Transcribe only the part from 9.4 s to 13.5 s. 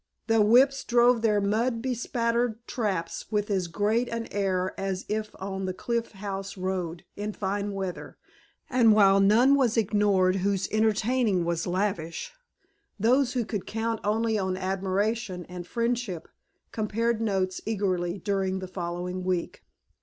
was ignored whose entertaining was lavish, those who